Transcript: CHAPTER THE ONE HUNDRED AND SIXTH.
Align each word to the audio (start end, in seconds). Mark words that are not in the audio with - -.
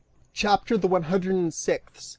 CHAPTER 0.33 0.79
THE 0.79 0.87
ONE 0.87 1.03
HUNDRED 1.03 1.35
AND 1.35 1.53
SIXTH. 1.53 2.09